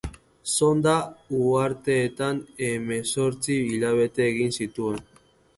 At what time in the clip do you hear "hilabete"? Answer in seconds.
3.71-4.29